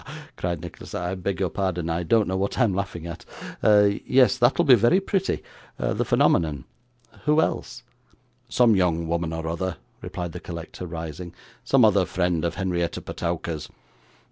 cried 0.35 0.61
Nicholas. 0.61 0.95
'I 0.95 1.13
beg 1.13 1.39
your 1.39 1.51
pardon, 1.51 1.87
I 1.87 2.01
don't 2.01 2.27
know 2.27 2.35
what 2.35 2.57
I'm 2.57 2.73
laughing 2.73 3.05
at 3.05 3.23
yes, 3.61 4.35
that'll 4.35 4.65
be 4.65 4.73
very 4.73 4.99
pretty 4.99 5.43
the 5.77 6.03
phenomenon 6.03 6.65
who 7.25 7.39
else?' 7.39 7.83
'Some 8.49 8.75
young 8.75 9.07
woman 9.07 9.31
or 9.31 9.47
other,' 9.47 9.77
replied 10.01 10.31
the 10.31 10.39
collector, 10.39 10.87
rising; 10.87 11.35
'some 11.63 11.85
other 11.85 12.07
friend 12.07 12.43
of 12.43 12.55
Henrietta 12.55 12.99
Petowker's. 12.99 13.69